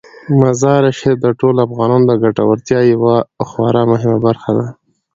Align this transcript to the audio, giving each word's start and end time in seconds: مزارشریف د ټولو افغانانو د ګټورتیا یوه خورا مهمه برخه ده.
مزارشریف 0.39 1.17
د 1.21 1.25
ټولو 1.39 1.59
افغانانو 1.67 2.05
د 2.07 2.13
ګټورتیا 2.23 2.79
یوه 2.93 3.15
خورا 3.49 3.83
مهمه 3.91 4.17
برخه 4.25 4.51
ده. 4.57 4.65